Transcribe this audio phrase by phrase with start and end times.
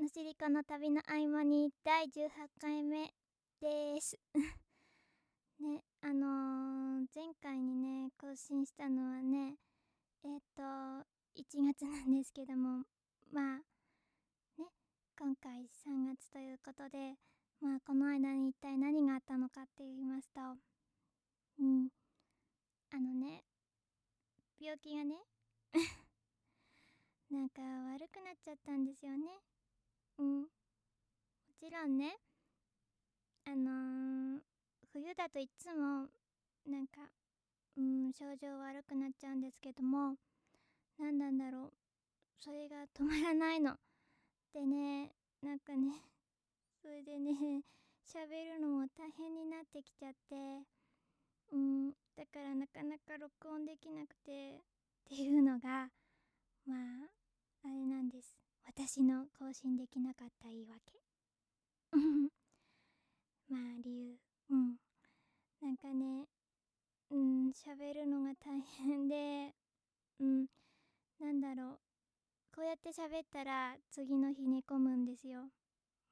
[0.00, 3.12] のしりこの旅の合間に第18回目
[3.60, 4.18] です。
[5.60, 9.58] ね、あのー、前回にね、更新したのはね、
[10.22, 11.04] えっ、と、1
[11.66, 12.86] 月なんですけども、
[13.30, 13.58] まあ、
[14.56, 14.70] ね、
[15.18, 17.18] 今回3月ということで、
[17.60, 20.40] まあ、この間に一体何があったのかって言いますと、
[21.58, 21.90] うん、
[22.88, 23.44] あのね、
[24.58, 25.26] 病気がね、
[27.28, 29.26] なんか悪くなっちゃったんですよね。
[30.20, 30.40] うん。
[30.42, 30.46] も
[31.58, 32.14] ちろんね、
[33.46, 34.40] あのー、
[34.92, 36.08] 冬だといつも、
[36.68, 37.00] なんか、
[37.78, 40.16] うん、症状悪くなっちゃうんですけども、
[40.98, 41.72] 何なんだろう。
[42.38, 43.76] それが止まらないの。
[44.52, 45.88] でね、なんかね、
[46.82, 47.64] それでね、
[48.04, 50.66] 喋るのも大変になってきちゃって、
[51.52, 54.62] うん、だからなかなか録音できなくて、っ
[55.08, 55.90] ていうのが、
[56.66, 57.10] まあ、
[57.64, 58.49] あれなんです。
[58.66, 61.02] 私の更新できなかった言い訳。
[63.48, 64.18] まあ理由。
[64.50, 64.76] うん。
[65.60, 66.26] なんかね、
[67.10, 69.54] うん、喋るのが大変で、
[70.20, 70.46] うん、
[71.18, 71.80] なんだろう。
[72.54, 75.50] こうやって喋ったら次の日寝込むんですよ。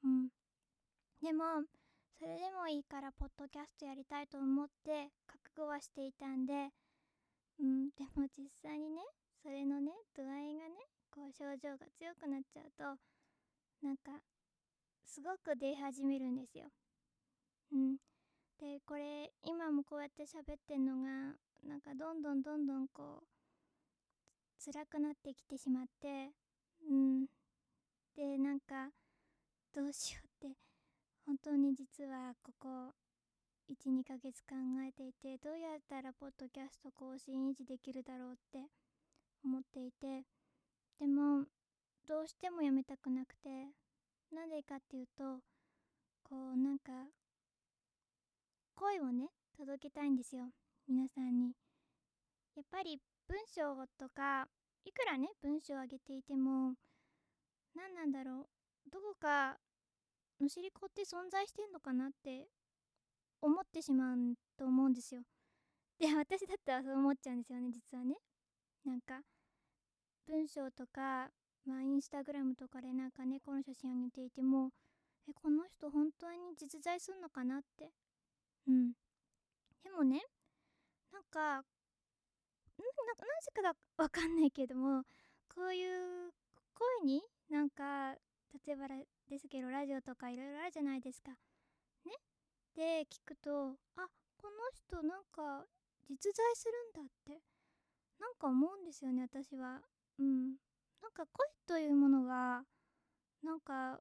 [0.04, 0.28] うん。
[1.22, 1.64] でも、
[2.18, 6.70] それでもいいからポッドキャストやりたいと思って覚悟はしていたんで、
[7.60, 9.02] うん、でも実際にね、
[9.42, 10.74] それのね、度合いがね、
[11.10, 12.84] こう症状が強くなっちゃうと
[13.82, 14.12] なんか
[15.04, 16.66] すごく出始めるんですよ。
[17.72, 17.96] うん。
[18.60, 21.34] でこれ今もこうやって喋ってんのが
[21.66, 23.38] なんかどんどんどんどんこう
[24.72, 26.30] 辛くなってきてしまって
[26.90, 27.26] うん
[28.16, 28.90] でなんか
[29.74, 30.56] どうしようって
[31.24, 32.68] 本当に実はここ
[33.70, 38.66] 12ヶ月考えていてどうやったらポッドキャスト更新維持できるだろうって
[39.44, 40.24] 思っていて
[40.98, 41.44] でも
[42.08, 43.48] どうしてもやめたくなくて
[44.32, 45.40] なぜかっていうと
[46.24, 46.92] こうなんか
[48.74, 50.44] 声をね届けたいんですよ
[50.88, 51.52] 皆さんに。
[52.56, 54.48] やっぱり文章とか
[54.84, 56.74] いくらね文章を上げていても
[57.76, 58.48] 何なんだろ
[58.86, 59.56] うどこか
[60.40, 62.46] のしりこって存在してんのかなって
[63.40, 64.16] 思ってしまう
[64.56, 65.22] と思うんですよ。
[65.98, 68.16] で私だったらそう思っちゃうんですよね実はね。
[68.84, 69.20] なんか
[70.28, 71.30] 文章とか、
[71.66, 74.70] まあ、インスタグラムとかでなんか猫の写真あげていても、
[75.28, 77.90] え、この人本当に実在すんのかなって。
[78.68, 78.92] うん。
[79.82, 80.22] でもね、
[81.12, 81.64] なんか、ん？
[82.78, 85.02] ななぜかがわかんないけども、
[85.54, 86.30] こういう
[86.74, 88.14] 声になんか、
[88.66, 88.88] 例えば
[89.28, 91.32] ですけど、ラジオとかいろいろあるじゃないですか。
[92.04, 92.12] ね？
[92.76, 95.66] で、聞くと、あ、この人なんか
[96.08, 97.42] 実在するんだって、
[98.20, 99.80] なんか思うんですよね、私は。
[100.18, 100.56] うん。
[101.02, 102.62] なんか恋というものは、
[103.42, 104.00] なんか、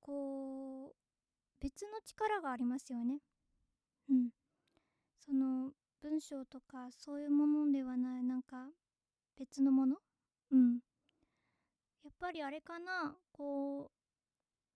[0.00, 0.96] こう、
[1.60, 3.20] 別の力がありますよね。
[4.10, 4.30] うん。
[5.20, 8.68] その、文章とかそういうものではない、なんか、
[9.38, 9.96] 別のもの？
[10.52, 10.80] うん。
[12.04, 13.90] やっぱりあれかな、こ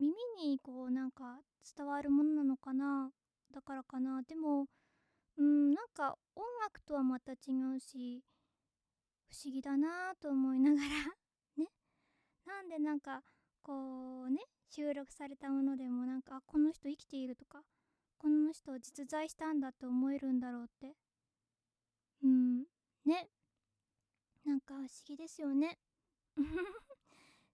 [0.00, 0.14] う、耳
[0.50, 1.40] にこう、なんか
[1.76, 3.10] 伝わるものなのかな、
[3.52, 4.22] だからかな。
[4.22, 4.66] でも、
[5.38, 7.36] うん、なんか音楽とはまた違
[7.76, 8.22] うし、
[9.28, 10.88] 不思議だなぁと思いながら。
[11.56, 11.70] ね。
[12.44, 13.22] なんでなんか
[13.62, 17.64] こうね収録されたものでもなんかあこの人生きているとか
[18.18, 20.96] この人実在したんだって思えるんだろうって。
[22.22, 22.64] うん。
[23.04, 23.28] ね。
[24.44, 25.78] なんか不思議ですよね。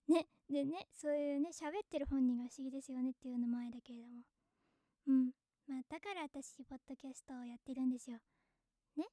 [0.09, 0.29] ね。
[0.49, 4.23] でねそういうね喋ってる本人が不思議ですよねっていうの前だけれども。
[5.07, 5.33] うん。
[5.67, 8.19] まあだから私ポッドキャストをやってるんですよ。
[8.97, 9.07] ね。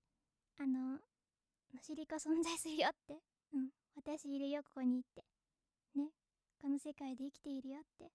[0.58, 1.00] あの
[1.74, 3.22] のしりこ存在するよって。
[3.54, 3.70] うん。
[3.96, 5.24] 私いるよ、ここにって。
[5.96, 6.10] ね。
[6.62, 8.06] この世界で生きているよって。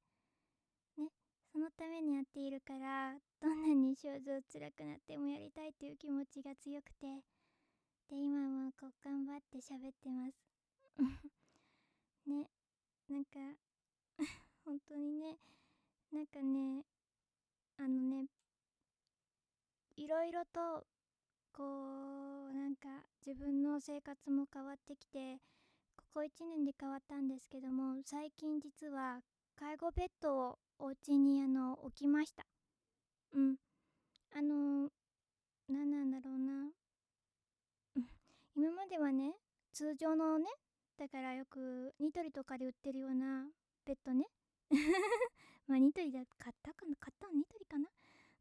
[1.00, 1.10] ね。
[1.52, 7.06] そのためにやっているから、どんなに症状辛くなってもやりたいという気持ちが強くて。
[8.10, 10.36] で、今もこう頑張って喋ってます。
[12.26, 12.50] ね。
[13.08, 13.38] なんか
[14.64, 15.38] 本当にね。
[16.10, 16.84] なんかね、
[17.76, 18.26] あのね、
[19.96, 20.86] いろいろと
[21.56, 21.62] こ
[22.50, 22.88] うなんか
[23.24, 25.38] 自分の生活も変わってきて
[25.96, 29.20] ここ1年で変わったんですけども最近実は
[29.56, 32.44] 介護ベッドをお家にあの置きました。
[33.34, 33.56] うん。
[34.36, 34.88] あの
[35.68, 36.70] 何なんだろうな。
[38.56, 39.34] 今まではね
[39.72, 40.46] 通常のね
[40.98, 43.46] だからよくニトリとかで売ってるような
[43.86, 44.26] ベッドね。
[45.68, 47.88] まあニトリだ買ったかな買ったのニトリかな。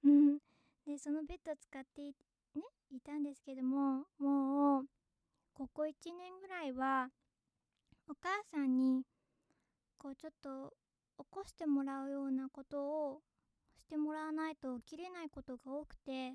[0.03, 0.39] うん。
[0.85, 2.13] でそのベッドを使って
[2.55, 2.61] ね
[2.91, 4.85] いたんですけどももう
[5.53, 7.09] ここ1年ぐらいは
[8.09, 9.03] お母さんに
[9.97, 10.73] こうちょっと
[11.17, 13.21] 起こしてもらうようなことを
[13.77, 16.33] してもらわないと起きれないことが多くて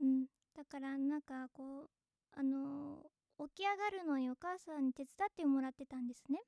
[0.00, 0.26] うん
[0.56, 1.88] だからなんかこう
[2.36, 2.98] あの
[3.38, 6.40] 起き上がるのにお母さんに手伝ってもらってたんですね。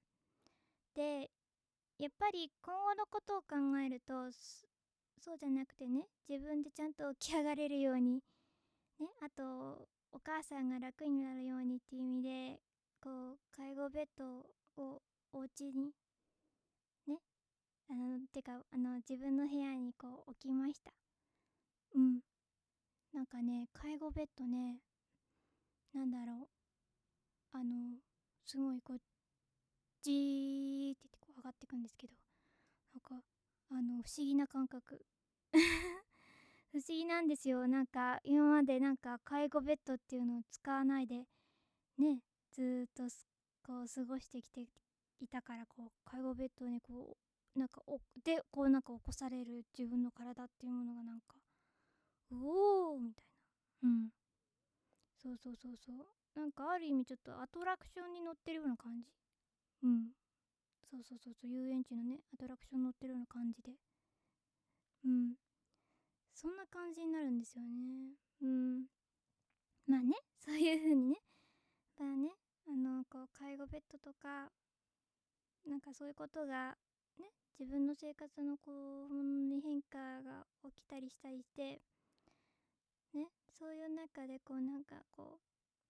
[0.95, 1.31] で
[1.99, 4.33] やっぱり今後のことを考えると
[5.21, 8.21] そうじゃなくてね自分でちゃんと起き上がれるように
[9.01, 12.61] ねあとお母さんが楽になるようにっていう意味で
[13.03, 14.47] こう介護ベッド
[14.83, 15.03] を
[15.33, 15.93] お家に
[17.07, 17.19] ね
[17.89, 20.93] あのてかあの自分の部屋にこう置きました。
[21.95, 22.21] うん。
[23.13, 24.79] なんかね介護ベッドね
[25.93, 26.49] なんだろ
[27.55, 27.57] う。
[27.57, 27.99] あの
[28.47, 28.99] すごいこう
[30.03, 32.15] じーって言ってこう上がってくんですけど
[32.95, 33.25] なんか
[33.71, 35.05] あの不思議な感覚。
[36.73, 37.67] 不思議なんですよ。
[37.69, 41.25] なんか今までなんか介護ベッドっていうのを使わないで
[41.99, 42.21] ね
[42.53, 43.05] ずっと
[43.67, 44.63] こう過ごしてきて
[45.21, 47.17] いたからこう介護ベッドにこ
[47.57, 51.37] うなんかおでこうなんか起こされる自分の体っていうものがなんか
[52.31, 53.27] うおーみたい
[53.83, 53.89] な。
[53.89, 54.11] うん。
[55.23, 56.07] そうそうそうそう。
[56.35, 59.09] なんかある意味ちょっとアトラクションに乗ってるような感じ。
[59.83, 60.11] うん。
[60.91, 61.51] そうそうそうそう。
[61.51, 63.73] 遊園地のねアトラクション乗ってるような感じで。
[65.05, 65.35] うん。
[66.41, 68.17] そんな感じになるんですよね。
[68.41, 68.87] うん。
[69.87, 71.21] まあね そういう風にね。
[71.99, 72.31] まあね
[72.67, 74.51] あのこう介護ベッドとか
[75.67, 76.79] なんかそういうことが
[77.19, 77.27] ね
[77.59, 78.73] 自分の生活のこ
[79.09, 81.83] うに変化が起きたりしたりして
[83.13, 85.41] ねそういう中でこうなんかこ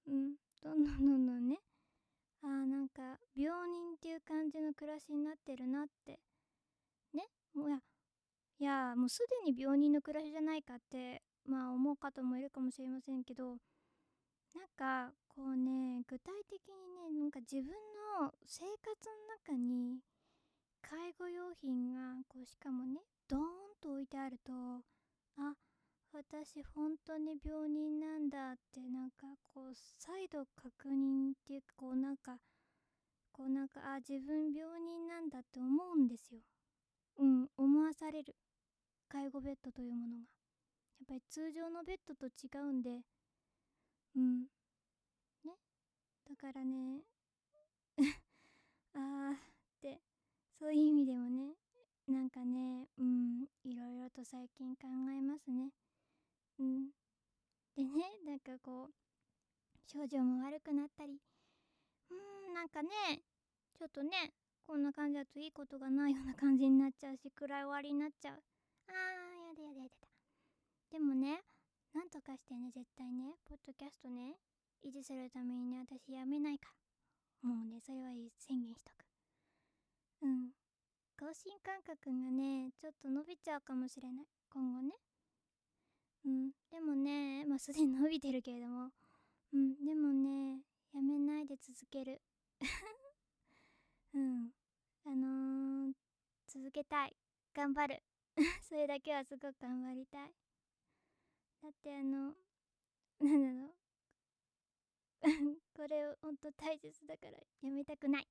[0.06, 1.60] ううんどんどんどんどんね
[2.42, 6.18] あーなんか病人っていう感じの暮らしになってるなって
[7.12, 7.80] ねもうや
[8.60, 13.56] いやもうすでに病人の暮らしじゃないかってまあ思う方もいるかもしれませんけど
[14.54, 17.72] なんかこうね具体的にねなんか自分
[18.20, 19.08] の生活
[19.48, 20.00] の中に
[20.82, 23.42] 介護用品がこうしかもねドーン
[23.80, 24.52] と置いてあると
[25.38, 25.54] あ
[26.12, 29.24] 私本当に病人なんだってなんか
[29.54, 32.36] こう再度確認っていうかこうなんか
[33.32, 36.40] こうなんかあ自分病人なんだって思うんですよ。
[37.18, 38.34] うん思わされる。
[39.10, 40.22] 介護ベッドというものが
[41.00, 43.02] やっぱり通常のベッドと違うんで
[44.16, 44.42] うん。
[45.44, 45.52] ね。
[46.28, 47.02] だからね
[48.94, 49.38] あーっ
[49.80, 50.00] て
[50.58, 51.54] そういう意味でもね
[52.06, 55.70] なんかねうんいろいろと最近考えますね。
[56.58, 56.90] うん。
[57.76, 58.94] でねなんかこう
[59.86, 61.20] 症状も悪くなったり
[62.10, 62.90] うんなんかね
[63.78, 64.34] ちょっとね
[64.66, 68.42] こんな感じだといいことがないような感じになっちゃうし暗い終わりになっちゃう。
[68.90, 70.08] あーやだやだやだ
[70.90, 71.40] でもね
[71.94, 74.36] なんとかしてね絶対ねポッドキャストね
[74.84, 76.70] 維持するためにね私やめないか
[77.42, 77.48] ら。
[77.48, 79.04] もうねそれは宣言しとく。
[80.22, 80.50] うん。
[81.18, 84.26] 更新間隔がねちょっと伸びちゃうかもしれない。
[84.52, 84.94] 今後ね。
[86.24, 86.50] うん。
[86.70, 88.90] でもねまあすでに伸びてるけれども。
[89.52, 89.84] うん。
[89.84, 90.60] でもね
[90.94, 92.20] やめないで続ける。
[94.14, 94.50] うん。
[95.04, 95.92] あのー、
[96.46, 97.16] 続けたい。
[97.54, 98.02] 頑張る。
[98.62, 100.34] それだけはすごく頑張りたい。
[101.62, 102.34] だってあの
[103.20, 103.80] なんだろう。
[105.74, 108.28] これをほんと大切だからやめたくない。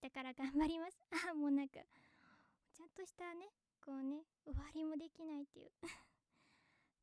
[0.00, 0.98] だから頑張ります。
[1.28, 1.80] あもうなんか
[2.72, 3.48] ちゃんとしたね
[3.80, 5.72] こうね終わりもできないっていう。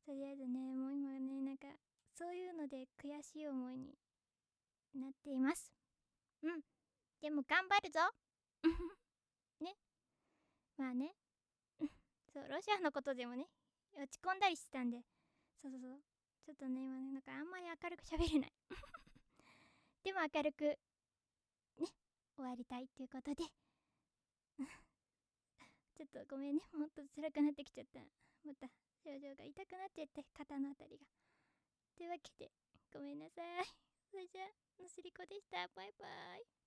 [0.04, 1.68] とりあえずねもう今ねなんか
[2.12, 3.98] そういうので悔しい思いに
[4.94, 5.72] なっています。
[6.42, 6.62] うん。
[7.20, 8.00] でも頑張るぞ。
[9.60, 9.74] ね。
[10.76, 11.14] まあね。
[12.36, 13.48] そうロシアのことでもね
[13.96, 15.00] 落ち込んだりしてたんで。
[15.56, 15.96] そうそうそう。
[16.44, 18.52] ちょっとね今ねなんかあんまり明るく喋れない。
[20.04, 20.76] でも明るく
[21.80, 21.88] ね
[22.36, 23.40] 終わりたいっていうことで。
[25.96, 26.62] ちょっとごめんね。
[26.76, 28.04] もっと辛くなってきちゃった。
[28.44, 28.68] また
[29.00, 31.06] 症状が痛くなっちゃって肩のあたりが。
[31.96, 32.52] というわけで
[32.92, 33.64] ごめんなさい。
[34.10, 35.66] それじゃあのすりこでした。
[35.68, 36.65] バイバイ。